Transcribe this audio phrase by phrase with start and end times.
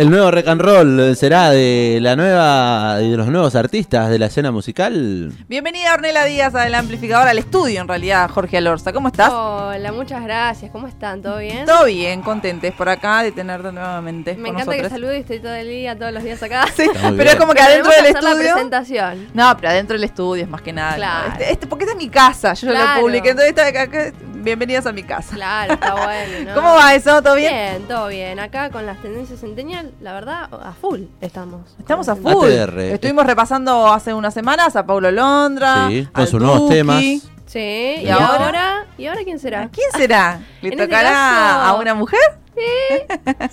[0.00, 4.26] el nuevo rock and roll será de la nueva de los nuevos artistas de la
[4.26, 5.30] escena musical.
[5.46, 8.94] Bienvenida Ornela Díaz al amplificador, al estudio en realidad, Jorge Alorza.
[8.94, 9.28] ¿Cómo estás?
[9.30, 10.70] Hola, muchas gracias.
[10.70, 11.20] ¿Cómo están?
[11.20, 11.66] ¿Todo bien?
[11.66, 14.36] Todo bien, contentes por acá de tenerte nuevamente.
[14.38, 14.90] Me encanta que nosotros.
[14.92, 16.64] salude y estoy todo el día, todos los días acá.
[16.74, 16.88] Sí,
[17.18, 18.52] pero es como que Pero adentro del hacer la estudio.
[18.54, 19.28] presentación.
[19.34, 20.94] No, pero adentro del estudio es más que nada.
[20.94, 21.32] Claro.
[21.32, 23.00] Este- este- porque esta es mi casa, yo ya lo Claro.
[23.02, 23.30] publiqué.
[23.30, 25.34] Entonces, esta- acá- bienvenidas a mi casa.
[25.34, 26.48] Claro, está bueno.
[26.50, 26.54] ¿no?
[26.54, 27.22] ¿Cómo va eso?
[27.22, 27.52] ¿Todo bien?
[27.52, 28.38] Bien, todo bien.
[28.40, 31.74] Acá con las tendencias centennial, la verdad, a full estamos.
[31.78, 32.50] Estamos a full.
[32.52, 32.78] ATR.
[32.80, 35.88] Estuvimos repasando hace unas semanas a Paulo Londra.
[35.88, 37.00] Sí, con sus nuevos temas.
[37.46, 38.26] Sí, y, ¿Y ahora?
[38.46, 38.86] ahora?
[38.96, 39.62] ¿Y ahora quién será?
[39.62, 40.40] ¿A quién será?
[40.62, 42.20] ¿Le este tocará caso- a una mujer?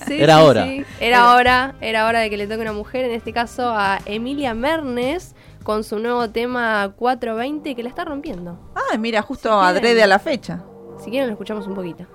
[0.05, 0.63] Sí, Era sí, hora.
[0.65, 0.85] sí.
[0.99, 4.53] Era hora, era hora de que le toque una mujer, en este caso a Emilia
[4.53, 5.33] Mernes,
[5.63, 8.59] con su nuevo tema 420 que la está rompiendo.
[8.75, 10.59] Ah, mira, justo adrede a la fecha.
[10.99, 12.05] Si quieren lo escuchamos un poquito.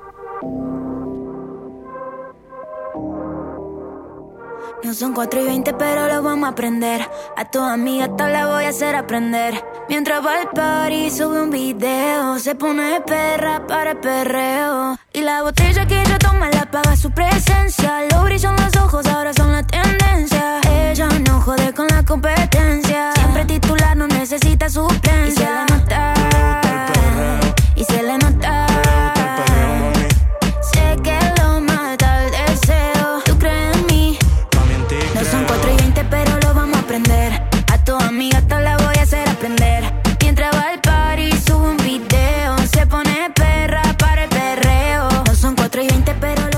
[4.85, 7.09] No son 4 y 20, pero lo vamos a aprender.
[7.37, 9.63] A tu amiga hasta la voy a hacer aprender.
[9.89, 12.39] Mientras va al party, sube un video.
[12.41, 14.99] Se pone perra para el perreo.
[15.13, 18.09] Y la botella que ella toma la paga su presencia.
[18.11, 20.61] Lo brillan los ojos, ahora son la tendencia.
[20.91, 23.13] Ella no jode con la competencia.
[23.15, 25.42] Siempre titular, no necesita suplencia.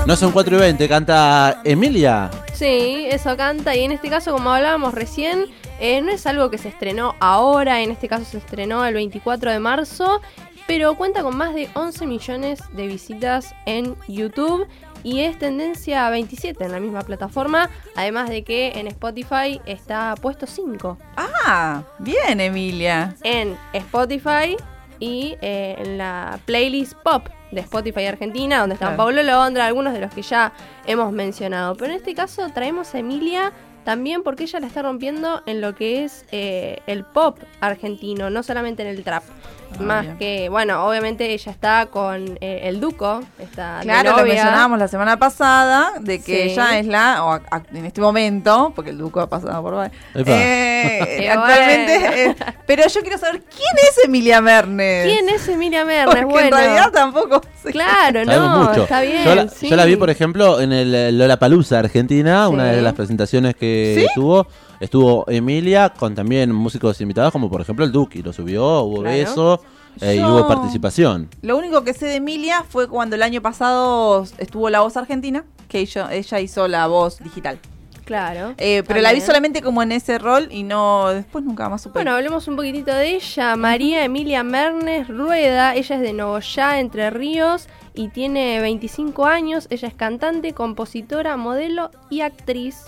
[0.05, 2.29] No son 4 y 20, canta Emilia.
[2.53, 5.45] Sí, eso canta y en este caso, como hablábamos recién,
[5.79, 9.51] eh, no es algo que se estrenó ahora, en este caso se estrenó el 24
[9.51, 10.21] de marzo,
[10.67, 14.67] pero cuenta con más de 11 millones de visitas en YouTube
[15.03, 20.45] y es tendencia 27 en la misma plataforma, además de que en Spotify está puesto
[20.45, 23.15] 5 Ah, bien, Emilia.
[23.23, 24.55] en Spotify
[24.99, 29.03] y eh, en la playlist pop de Spotify Argentina, donde están Claro.
[29.03, 30.53] Pablo Londra, algunos de los que ya
[30.85, 31.75] hemos mencionado.
[31.75, 33.51] Pero en este caso traemos a Emilia
[33.83, 38.43] también porque ella la está rompiendo en lo que es eh, el pop argentino, no
[38.43, 39.23] solamente en el trap.
[39.77, 40.17] Ah, Más bien.
[40.17, 44.87] que, bueno, obviamente ella está con eh, el Duco, está de Claro, lo mencionábamos la
[44.87, 46.51] semana pasada, de que Sí.
[46.51, 49.73] ella es la, o a- a- en este momento, porque el Duco ha pasado por
[50.15, 52.15] eh, actualmente, bueno.
[52.15, 55.05] eh, pero yo quiero saber quién es Emilia Mernes.
[55.11, 56.05] ¿Quién es Emilia Mernes?
[56.05, 57.71] Porque Bueno, en realidad tampoco sé.
[57.71, 58.83] claro, no, mucho.
[58.83, 59.23] está bien.
[59.25, 59.69] Yo la, sí.
[59.69, 63.97] yo la vi, por ejemplo, en el Lola Palusa Argentina, una de las presentaciones que
[63.99, 64.07] ¿Sí?
[64.15, 64.47] tuvo.
[64.79, 68.21] Estuvo Emilia con también músicos invitados, como por ejemplo el Duki.
[68.21, 69.17] Lo subió, hubo Claro.
[69.17, 69.61] beso
[70.01, 71.29] eh, y hubo participación.
[71.41, 75.45] Lo único que sé de Emilia fue cuando el año pasado estuvo la voz argentina,
[75.69, 77.59] que ella, ella hizo la voz digital.
[78.05, 78.53] Claro.
[78.57, 81.93] Eh, pero la vi solamente como en ese rol y no después nunca más supe.
[81.99, 83.55] Bueno, hablemos un poquitito de ella.
[83.55, 89.67] María Emilia Mernes Rueda, ella es de Nogoyá, Entre Ríos, y tiene 25 años.
[89.71, 92.83] Ella es cantante, compositora, modelo y actriz,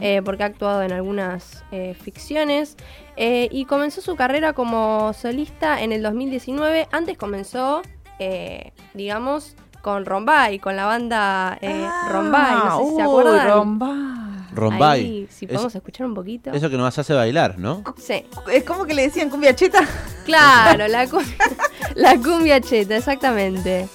[0.00, 2.76] eh, porque ha actuado en algunas eh, ficciones.
[3.16, 6.88] Eh, y comenzó su carrera como solista en el 2019.
[6.90, 7.82] Antes comenzó,
[8.18, 12.54] eh, digamos, con Rombay, con la banda Ah, Rombay.
[12.64, 13.48] No sé si se acuerdan.
[13.48, 14.15] Rombay.
[14.56, 15.00] Rombay.
[15.04, 16.50] Ahí, si Es- podemos escuchar un poquito.
[16.52, 17.82] eso que nos hace bailar, ¿no?
[17.98, 18.24] Sí.
[18.52, 19.86] Es como que le decían cumbia cheta.
[20.24, 21.20] Claro, la, cu-
[21.94, 23.88] la cumbia cheta, exactamente.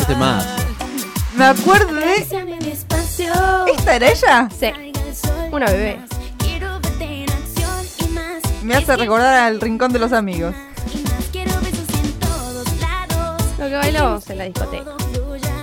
[0.00, 0.46] Este más.
[1.36, 2.14] Me acuerdo de.
[2.16, 4.48] ¿Esta era ella?
[4.58, 4.70] Sí,
[5.52, 5.98] una bebé.
[8.62, 10.54] Me hace recordar al rincón de los amigos.
[13.68, 14.92] Que bailamos en la discoteca.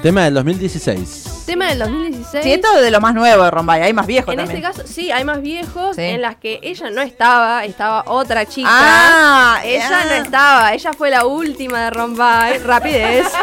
[0.02, 1.44] Tema del 2016.
[1.48, 2.44] Tema del 2016.
[2.44, 4.58] Sí, esto es de lo más nuevo de Rombay, hay más viejo en también.
[4.64, 6.02] este caso, sí, hay más viejos Sí.
[6.02, 8.70] en las que ella no estaba, estaba otra chica.
[8.72, 10.06] Ah, ella ah.
[10.08, 12.58] no estaba, ella fue la última de Rombay.
[12.64, 13.28] Rapidez.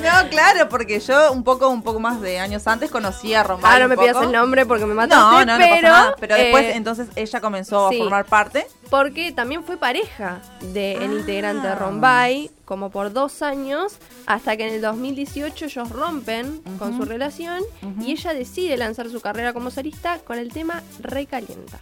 [0.00, 3.70] No, claro, porque yo un poco, un poco más de años antes conocía a Rombay.
[3.72, 5.22] ah, no me pidas el nombre porque me mataste.
[5.22, 6.14] No, no, no pero, pasa nada.
[6.18, 7.96] Pero después, eh, entonces, ella comenzó sí.
[7.96, 8.66] a formar parte.
[8.90, 10.42] Porque también fue pareja
[10.72, 11.04] del Ah.
[11.04, 16.96] integrante de Rombay, como por dos años, hasta que en el 2018 ellos rompen con
[16.96, 17.62] su relación
[18.00, 21.78] y ella decide lanzar su carrera como solista con el tema Recalienta.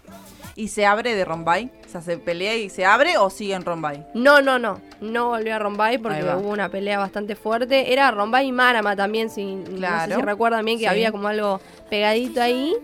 [0.54, 1.70] Y se abre de Rombay.
[1.86, 4.04] O sea, se pelea y se abre o sigue en Rombay.
[4.14, 7.92] No, no, no, no volvió a Rombay porque hubo una pelea bastante fuerte.
[7.92, 10.16] Era Rombay y Marama también, si, no sé Claro.
[10.16, 10.88] si recuerdan bien que Sí.
[10.90, 12.74] había como algo pegadito ahí.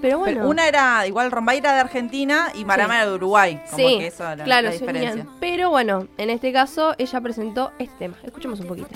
[0.00, 0.36] Pero bueno.
[0.38, 3.00] Pero una era, igual Rombay era de Argentina y Marama Sí.
[3.00, 3.62] era de Uruguay.
[3.70, 5.26] Como sí, que eso era claro, la diferencia.
[5.40, 8.16] Pero bueno, en este caso ella presentó este tema.
[8.22, 8.88] Escuchemos un poquito.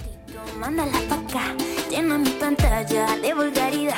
[0.58, 1.54] mándala pa' acá.
[1.90, 3.94] Llena mi pantalla de vulgaridad.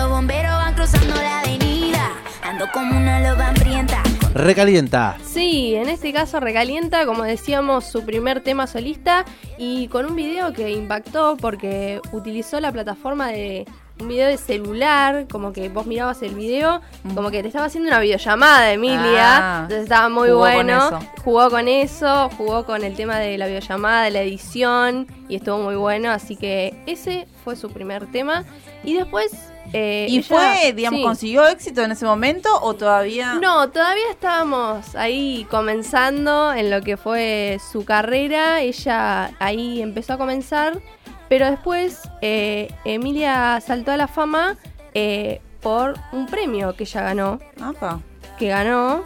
[0.00, 2.12] Los bomberos, van cruzando la avenida.
[2.42, 4.02] Ando como una loba hambrienta.
[4.32, 5.18] Recalienta.
[5.22, 9.26] Sí, en este caso recalienta, como decíamos, su primer tema solista
[9.58, 13.66] y con un video que impactó porque utilizó la plataforma de
[14.00, 16.80] un video de celular, como que vos mirabas el video,
[17.14, 19.36] como que te estaba haciendo una videollamada, Emilia.
[19.36, 20.86] Ah, entonces estaba muy jugó con bueno.
[20.86, 20.98] eso.
[21.22, 25.58] Jugó con eso, jugó con el tema de la videollamada, de la edición y estuvo
[25.58, 26.10] muy bueno.
[26.10, 28.44] Así que ese fue su primer tema.
[28.82, 29.49] Y después.
[29.72, 31.04] Eh, ¿Y ella- fue, digamos, sí.
[31.04, 33.34] consiguió éxito en ese momento o todavía?
[33.34, 38.60] No, todavía estábamos ahí comenzando en lo que fue su carrera.
[38.60, 40.80] Ella ahí empezó a comenzar,
[41.28, 44.56] pero después eh, Emilia saltó a la fama
[44.94, 47.38] eh, por un premio que ella ganó.
[47.62, 48.00] Apa.
[48.38, 49.02] Que ganó,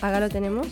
[0.00, 0.66] acá lo tenemos.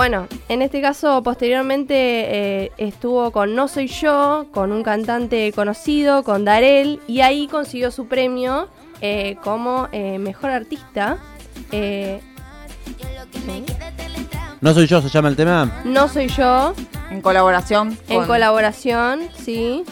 [0.00, 6.24] Bueno, en este caso posteriormente eh, estuvo con No Soy Yo, con un cantante conocido,
[6.24, 8.68] con Darel, y ahí consiguió su premio
[9.02, 11.18] eh, como eh, mejor artista.
[11.70, 12.22] Eh.
[14.62, 15.82] No soy yo, se llama el tema.
[15.84, 16.72] No Soy Yo,
[17.10, 17.98] En colaboración.
[18.08, 19.84] en colaboración, sí.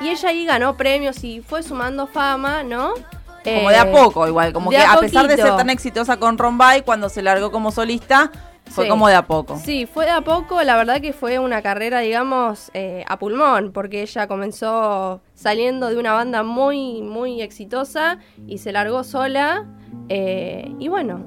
[0.00, 2.94] Y ella ahí ganó premios y fue sumando fama, ¿no?
[3.42, 4.52] Como Eh, de a poco, igual.
[4.52, 7.72] Como que a a, pesar de ser tan exitosa con Rombay, cuando se largó como
[7.72, 8.30] solista,
[8.70, 8.90] fue Sí.
[8.90, 9.56] como de a poco.
[9.58, 13.72] Sí, fue de a poco, la verdad que fue una carrera, digamos, eh, a pulmón,
[13.72, 19.64] porque ella comenzó saliendo de una banda muy, muy exitosa y se largó sola.
[20.08, 21.20] eh, y bueno,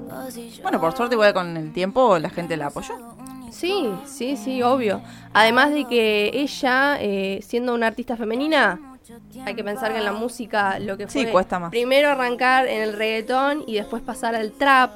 [0.62, 2.94] Bueno, por suerte, igual con el tiempo la gente la apoyó.
[3.50, 5.02] sí, sí, sí, obvio.
[5.34, 8.78] Además de que ella, eh, siendo una artista femenina,
[9.44, 11.70] hay que pensar que en la música lo que Sí, fue cuesta más.
[11.70, 14.90] primero arrancar en el reggaetón y después pasar al trap,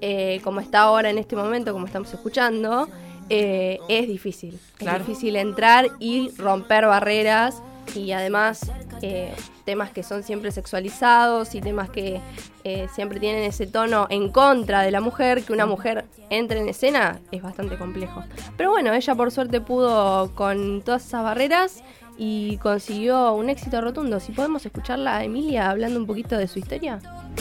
[0.00, 2.88] eh, como está ahora en este momento, como estamos escuchando,
[3.28, 4.58] eh, es difícil.
[4.76, 5.00] Claro.
[5.00, 7.62] Es difícil entrar y romper barreras
[7.94, 8.70] y además
[9.02, 12.20] eh, temas que son siempre sexualizados y temas que
[12.64, 16.68] eh, siempre tienen ese tono en contra de la mujer, que una mujer entre en
[16.68, 18.24] escena es bastante complejo.
[18.56, 21.82] Pero bueno, ella por suerte pudo con todas esas barreras
[22.16, 24.20] y consiguió un éxito rotundo.
[24.20, 27.00] Si podemos escucharla a Emilia hablando un poquito de su historia.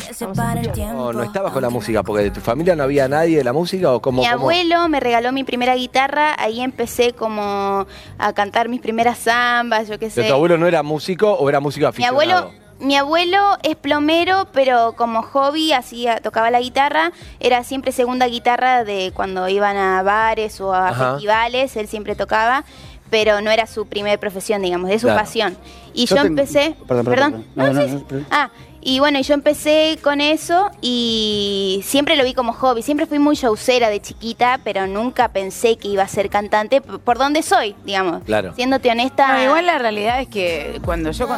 [0.09, 0.59] Escuchar.
[0.71, 0.93] tiempo.
[0.95, 3.53] No, no estabas con la música, porque de tu familia no había nadie de la
[3.53, 4.21] música o cómo.
[4.21, 4.39] Mi cómo?
[4.41, 7.85] abuelo me regaló mi primera guitarra, ahí empecé como
[8.17, 10.21] a cantar mis primeras zambas, yo qué sé.
[10.21, 12.15] ¿Pero tu abuelo no era músico o era músico Mi aficionado?
[12.21, 18.25] abuelo, mi abuelo es plomero, pero como hobby hacía, tocaba la guitarra, era siempre segunda
[18.27, 21.11] guitarra de cuando iban a bares o a Ajá.
[21.11, 22.65] festivales, él siempre tocaba,
[23.13, 25.19] pero no era su primer profesión, digamos, de su Claro.
[25.21, 25.56] pasión.
[25.94, 27.45] Y Yo yo, tengo- empecé, perdón, perdón.
[27.54, 28.04] No, no, sí.
[28.31, 28.50] Ah,
[28.81, 32.81] y bueno, y yo empecé con eso y siempre lo vi como hobby.
[32.81, 36.82] Siempre fui muy showcera de chiquita, pero nunca pensé que iba a ser cantante.
[36.82, 38.24] Por donde soy, digamos.
[38.24, 38.55] Claro.
[38.55, 39.32] Siéndote honesta.
[39.38, 41.38] No, igual la realidad es que cuando yo con...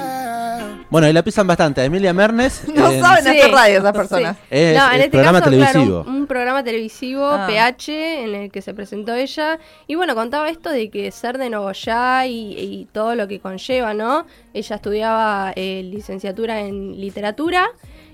[0.89, 1.83] Bueno, y la pisan bastante.
[1.83, 2.63] Emilia Mernes.
[2.73, 3.29] No en- saben Sí.
[3.39, 4.37] hacer radio esas personas.
[4.49, 5.85] Es, no, en es este programa caso, televisivo.
[6.03, 7.47] claro, un, un programa televisivo, Ah.
[7.47, 9.59] PH, en el que se presentó ella.
[9.87, 13.93] Y bueno, contaba esto de que ser de Nogoyá y, y todo lo que conlleva,
[13.93, 14.25] ¿no?
[14.53, 17.67] Ella estudiaba eh, licenciatura en literatura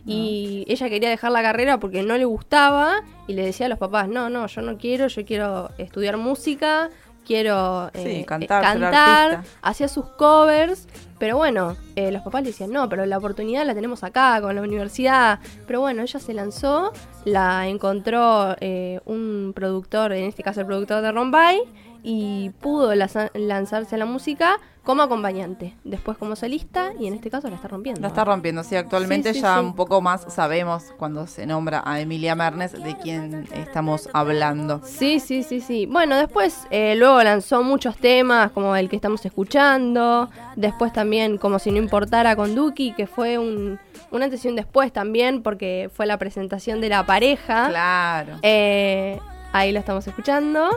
[0.05, 3.77] y ella quería dejar la carrera porque no le gustaba y le decía a los
[3.77, 6.89] papás, no, no, yo no quiero, yo quiero estudiar música,
[7.25, 10.87] quiero Sí, eh, cantar, eh, cantar, hacía sus covers,
[11.21, 14.55] pero bueno, eh, los papás le decían, no, pero la oportunidad la tenemos acá, con
[14.55, 15.37] la universidad.
[15.67, 16.93] Pero bueno, ella se lanzó,
[17.25, 21.61] la encontró eh, un productor, en este caso el productor de Rombay,
[22.03, 27.47] y pudo lanzarse a la música como acompañante, después como solista, y en este caso
[27.49, 28.01] la está rompiendo.
[28.01, 29.65] La está rompiendo, sí, actualmente Sí, sí, ya sí.
[29.65, 34.81] un poco más sabemos cuando se nombra a Emilia Mernes de quién estamos hablando.
[34.83, 35.85] Sí, sí, sí, sí.
[35.85, 40.31] Bueno, después eh, luego lanzó muchos temas como el que estamos escuchando.
[40.55, 43.79] Después también como si no importara con Duki, que fue un,
[44.09, 47.67] un antes y un después también porque fue la presentación de la pareja.
[47.69, 48.37] Claro.
[48.41, 49.19] Eh,
[49.53, 50.69] ahí lo estamos escuchando.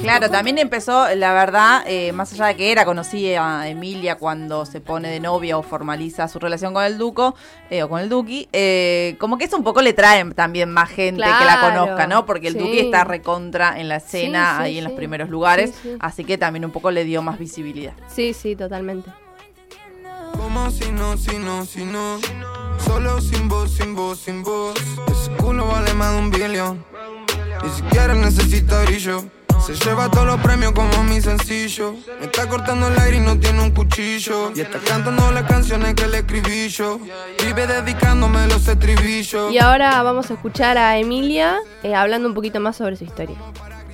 [0.00, 4.80] Claro, también empezó, la verdad, eh, más allá de que era conocida Emilia cuando se
[4.80, 7.34] pone de novia o formaliza su relación con el Duco
[7.70, 10.88] eh, o con el Duki, eh, como que eso un poco le trae también más
[10.88, 12.26] gente que la conozca, ¿no?
[12.26, 12.58] Porque el sí.
[12.60, 15.96] Duki está recontra en la escena, Sí, sí, ahí en los primeros lugares, Sí, sí.
[16.00, 17.92] así que también un poco le dio más visibilidad.
[18.08, 19.10] Sí, sí, totalmente.
[20.36, 22.18] Como si no, si no, si no.
[22.84, 24.74] Solo sin voz, sin voz, sin voz.
[25.10, 26.84] Ese culo vale más de un billón.
[27.62, 29.24] Ni siquiera necesita brillo.
[29.68, 31.92] Se lleva todos los premios como mi sencillo.
[32.18, 34.50] Me está cortando el aire y no tiene un cuchillo.
[34.56, 36.98] Y está cantando las canciones que le escribí yo.
[37.44, 39.52] Vive dedicándome los estribillos.
[39.52, 43.36] Y ahora vamos a escuchar a Emilia eh, hablando un poquito más sobre su historia.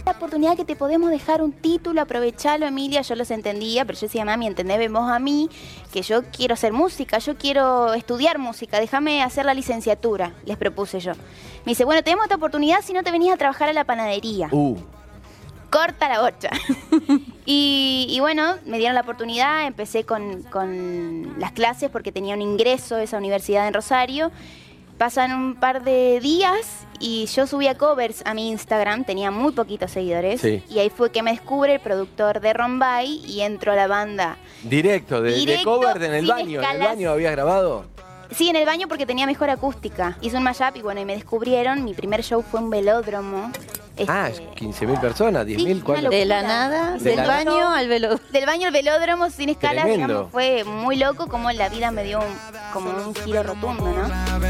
[0.06, 3.02] La oportunidad que te podemos dejar un título, aprovechalo, Emilia.
[3.02, 5.50] Yo los entendía, pero yo decía, mami, entendés vos a mí
[5.92, 11.00] que yo quiero hacer música, yo quiero estudiar música, déjame hacer la licenciatura, les propuse
[11.00, 11.14] yo.
[11.64, 14.50] Me dice, bueno, tenemos esta oportunidad si no te venís a trabajar a la panadería.
[14.52, 14.76] Uh,
[15.74, 16.50] corta la bocha.
[17.46, 22.42] y, y bueno, me dieron la oportunidad, empecé con, con las clases porque tenía un
[22.42, 24.30] ingreso a esa universidad en Rosario.
[24.98, 29.90] Pasan un par de días y yo subía covers a mi Instagram, tenía muy poquitos
[29.90, 30.40] seguidores.
[30.40, 30.62] Sí.
[30.70, 34.36] Y ahí fue que me descubre el productor de Rombay y entro a la banda.
[34.62, 36.62] directo, de, de Directo, cover en el baño.
[36.62, 37.86] ¿En el baño habías grabado?
[38.30, 40.16] Sí, en el baño porque tenía mejor acústica.
[40.20, 41.84] Hice un mashup y bueno, y me descubrieron.
[41.84, 43.50] Mi primer show fue un velódromo.
[44.08, 46.10] Ah, Este, 15.000 personas, 10.000, una ¿cuánto?
[46.10, 47.78] De la nada, De del la baño nada.
[47.78, 48.18] al velo.
[48.32, 50.06] Del baño al velódromo sin escalas, Tremendo.
[50.08, 52.24] digamos, fue muy loco como la vida me dio un-
[52.72, 54.40] como un giro rotundo, ¿no?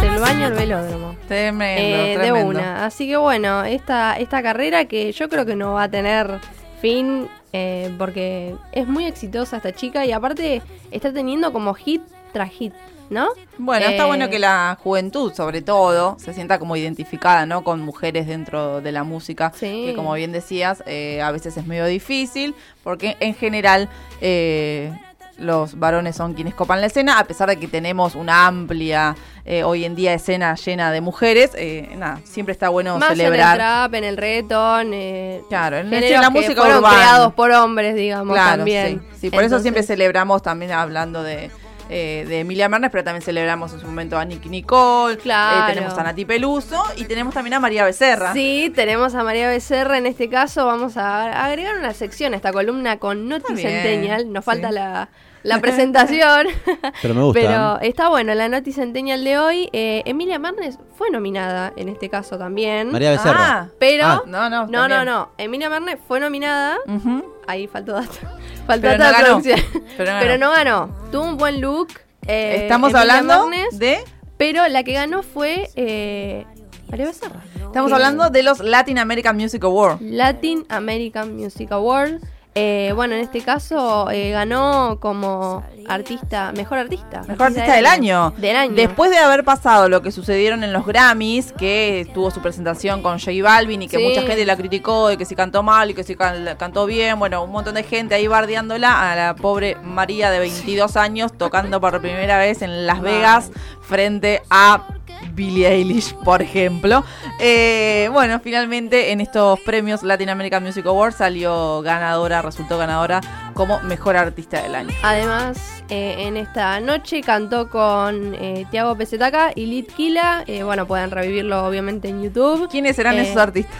[0.00, 1.16] Del baño al velódromo.
[1.28, 2.84] Tremendo, Eh, de una.
[2.84, 6.38] Así que bueno, esta, esta carrera que yo creo que no va a tener
[6.80, 12.50] fin eh, porque es muy exitosa esta chica y aparte está teniendo como hit tras
[12.50, 12.72] hit,
[13.12, 13.28] ¿no?
[13.58, 17.62] Bueno, está Eh, bueno que la juventud, sobre todo, se sienta como identificada, ¿no?
[17.62, 19.84] Con mujeres dentro de la música, Sí.
[19.86, 23.88] que como bien decías, eh, a veces es medio difícil, porque en general
[24.20, 24.92] eh,
[25.38, 29.64] los varones son quienes copan la escena, a pesar de que tenemos una amplia, eh,
[29.64, 33.18] hoy en día, escena llena de mujeres, eh, nada, siempre está bueno Más en el
[33.26, 33.56] celebrar.
[33.56, 36.96] trap, en el reggaeton, eh, Claro, en la que música fueron urbana.
[36.96, 39.00] creados por hombres, digamos, Claro, también.
[39.14, 39.18] sí.
[39.22, 41.50] Sí, por eso siempre celebramos también hablando de,
[41.92, 45.66] eh, de Emilia Mernes, pero también celebramos en su momento a Nicky Nicole, Claro.
[45.70, 48.32] eh, tenemos a Nati Peluso y tenemos también a María Becerra.
[48.32, 50.64] Sí, tenemos a María Becerra en este caso.
[50.66, 54.32] Vamos a agregar una sección a esta columna con Noti Centennial.
[54.32, 54.74] Nos falta sí.
[54.74, 55.08] la,
[55.42, 56.46] la presentación.
[57.02, 57.40] Pero me gusta.
[57.40, 59.68] Pero está bueno, la Noti Centennial de hoy.
[59.72, 62.90] eh, Emilia Marnes fue nominada en este caso también.
[62.92, 63.36] María Becerra.
[63.38, 64.04] Ah, Pero.
[64.06, 64.22] Ah.
[64.26, 65.04] no, no, No, no, también.
[65.06, 65.30] no.
[65.38, 66.78] Emilia Marnes fue nominada.
[66.86, 67.31] Ujú.
[67.46, 68.12] Ahí faltó dato.
[68.66, 69.42] Faltó Pero dato no ganó.
[69.42, 70.38] Pero no Pero ganó.
[70.38, 70.96] no ganó.
[71.10, 71.88] Tuvo un buen look.
[72.26, 73.98] eh, Estamos hablando de.
[74.36, 76.44] Pero la que ganó fue eh,
[76.90, 77.40] María Becerra.
[77.56, 80.00] Estamos hablando de los Latin American Music Awards.
[80.02, 82.20] Latin American Music Award.
[82.54, 87.22] Eh, bueno, en este caso eh, ganó como artista, mejor artista.
[87.26, 88.34] Mejor artista del año.
[88.36, 88.74] Del año.
[88.74, 93.18] Después de haber pasado lo que sucedieron en los Grammys, que tuvo su presentación con
[93.18, 94.02] J Balvin y que Sí.
[94.04, 97.18] mucha gente la criticó y que si cantó mal y que si can- cantó bien,
[97.18, 101.80] bueno, un montón de gente ahí bardeándola a la pobre María de 22 años tocando
[101.80, 104.88] por primera vez en Las Vegas frente a
[105.34, 107.04] Billie Eilish, por ejemplo.
[107.38, 113.20] Eh, bueno, finalmente en estos premios Latin American Music Awards salió ganadora, resultó ganadora
[113.54, 114.90] como mejor artista del año.
[115.02, 120.44] Además, eh, en esta noche cantó con eh, Tiago PZK y Litkila.
[120.46, 122.68] Eh, bueno, pueden revivirlo obviamente en YouTube.
[122.70, 123.76] ¿Quiénes serán esos artistas?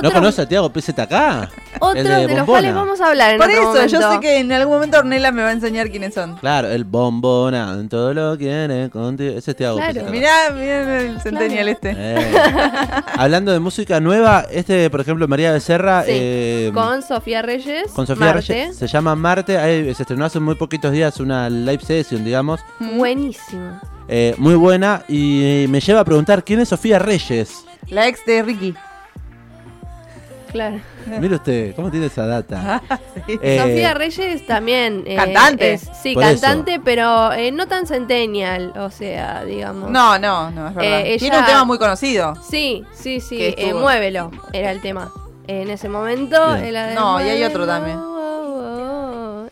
[0.00, 1.12] ¿No conoce a Tiago PZK?
[1.80, 4.20] otros El de, de los cuales vamos a hablar en Por otro eso, yo sé
[4.20, 6.36] que en algún momento Ornella me va a enseñar quiénes son.
[6.36, 9.36] Claro, el bombona, en todo lo quiere contigo.
[9.36, 10.00] Ese es Tiago Claro.
[10.02, 10.10] PZK.
[10.10, 11.94] Mirá, mirá el Centennial este.
[11.96, 12.32] Eh.
[13.16, 17.90] Hablando de música nueva, este, por ejemplo, María Becerra, Sí, eh, con Sofía Reyes.
[17.92, 18.52] con Sofía Marte.
[18.52, 19.58] Reyes, se llama Marte.
[19.58, 23.80] Ahí se estrenó hace muy poquitos días una live session, digamos, Buenísimo.
[24.08, 25.04] eh, muy buena.
[25.08, 27.64] Y me lleva a preguntar quién es Sofía Reyes.
[27.88, 28.74] La ex de Ricky.
[30.52, 30.80] Claro.
[31.06, 32.82] Mire usted, ¿cómo tiene esa data?
[33.26, 35.02] Eh, Sofía Reyes también.
[35.06, 35.72] eh, Cantante.
[35.74, 38.72] es- sí, Por cantante, pero eh, no tan centennial.
[38.76, 39.90] O sea, digamos.
[39.90, 41.00] No, no, no, es verdad.
[41.06, 42.34] Eh, Tiene un tema muy conocido.
[42.48, 43.38] Sí, sí, sí.
[43.40, 44.30] Eh, muévelo.
[44.52, 45.10] Era el tema.
[45.46, 46.54] En ese momento.
[46.54, 46.66] Bien.
[46.66, 47.98] era de No, y hay otro también.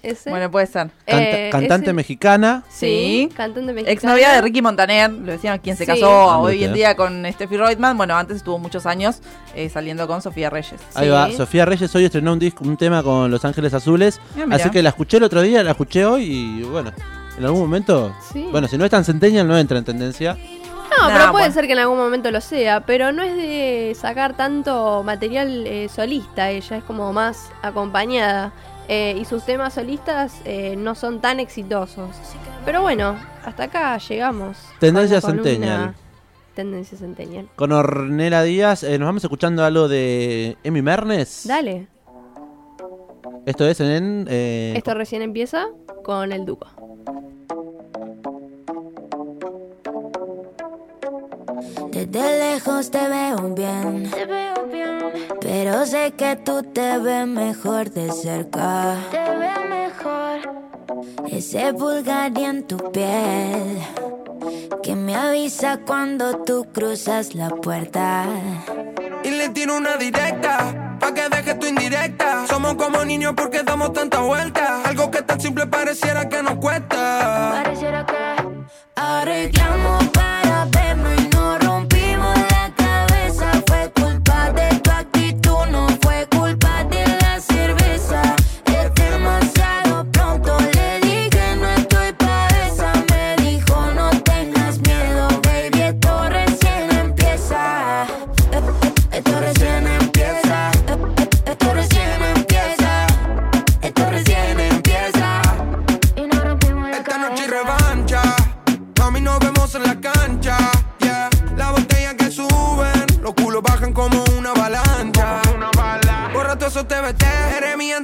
[0.03, 0.31] Ese.
[0.31, 0.89] Bueno, puede ser.
[1.07, 2.63] canta- eh, cantante ese- mexicana.
[2.71, 3.93] Sí, cantante mexicana.
[3.93, 5.91] Ex novia de Ricky Montaner, lo decían quien se Sí.
[5.91, 7.97] casó Ah, hoy en día con Steffi Reutemann.
[7.99, 9.21] Bueno, antes estuvo muchos años
[9.55, 10.81] eh, saliendo con Sofía Reyes.
[10.95, 11.11] Ahí Sí.
[11.11, 14.21] va, Sofía Reyes hoy estrenó un disco, un tema con Los Ángeles Azules.
[14.39, 16.93] Ah, así que la escuché el otro día, la escuché hoy y bueno,
[17.37, 18.15] en algún momento.
[18.33, 18.47] Sí.
[18.51, 20.35] Bueno, si no es tan centennial, no entra en tendencia.
[20.35, 21.55] No, Nah, pero puede bueno.
[21.55, 25.89] ser que en algún momento lo sea, pero no es de sacar tanto material eh,
[25.89, 28.53] solista, ella es como más acompañada.
[28.89, 32.11] Eh, y sus temas solistas eh, no son tan exitosos.
[32.65, 34.57] Pero bueno, hasta acá llegamos.
[34.79, 35.95] Tendencia Centennial.
[36.55, 37.49] Tendencia Centennial.
[37.57, 41.45] Con Ornella Díaz, eh, nos vamos escuchando algo de Emi Mernes.
[41.47, 41.87] Dale,
[43.47, 44.27] Esto es en.
[44.29, 45.67] esto recién empieza
[46.05, 46.67] con el Duco.
[52.07, 54.11] Desde lejos te veo bien.
[55.41, 58.97] Pero sé que tú te ves mejor de cerca.
[59.11, 60.61] Te veo mejor.
[61.31, 63.79] Ese pulgar en tu piel.
[64.83, 68.25] Que me avisa cuando tú cruzas la puerta.
[69.23, 72.47] Y le tiro una directa, pa' que deje tu indirecta.
[72.47, 74.83] Somos como niños porque damos tanta vuelta.
[74.85, 77.61] Algo que tan simple pareciera que nos cuesta.
[77.63, 78.17] Pareciera que
[78.97, 80.20] arreglamos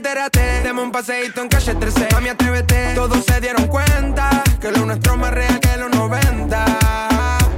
[0.07, 0.63] entérate.
[0.63, 2.09] Deme un paseíto en calle 13.
[2.13, 2.95] Mami, atrévete.
[2.95, 6.65] Todos se dieron cuenta que lo nuestro es más real que los 90.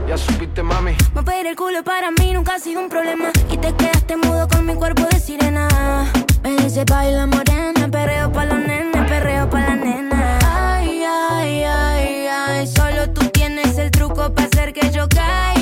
[0.09, 0.97] Ya supiste, mami.
[1.15, 3.31] Mover el culo para mí nunca ha sido un problema.
[3.51, 5.69] Y te quedaste mudo con mi cuerpo de sirena.
[6.43, 10.39] Me dice baila morena, perreo pa' la nena, perreo pa' la nena.
[10.47, 15.58] Ay, ay, ay, ay, solo tú tienes el truco para hacer que yo caiga.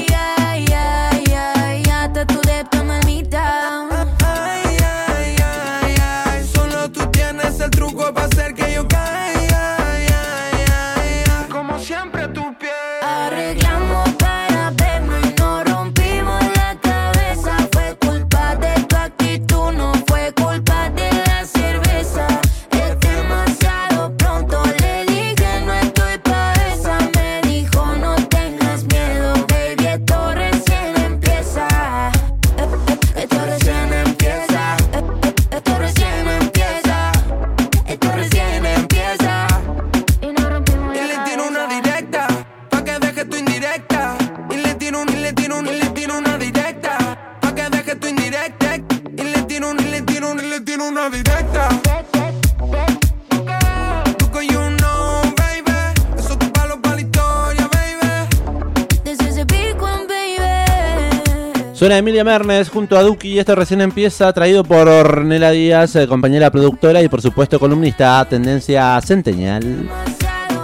[61.77, 66.09] Suena Emilia Mernes junto a Duki y esto recién empieza, traído por Ornella Díaz, eh,
[66.09, 69.87] compañera productora y por supuesto columnista Tendencia Centennial.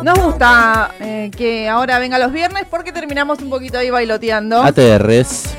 [0.02, 4.62] Nos gusta eh, que ahora venga los viernes porque terminamos un poquito ahí bailoteando.
[4.62, 5.54] ATRs.